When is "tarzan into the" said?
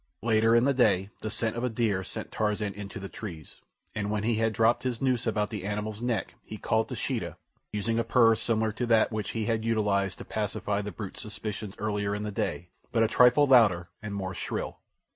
2.31-3.07